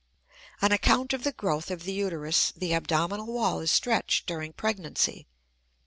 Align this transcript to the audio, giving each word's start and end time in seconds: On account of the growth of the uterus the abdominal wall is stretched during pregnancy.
On 0.63 0.71
account 0.71 1.13
of 1.13 1.23
the 1.23 1.31
growth 1.31 1.69
of 1.69 1.83
the 1.83 1.93
uterus 1.93 2.51
the 2.57 2.73
abdominal 2.73 3.27
wall 3.27 3.59
is 3.59 3.69
stretched 3.69 4.25
during 4.25 4.51
pregnancy. 4.51 5.27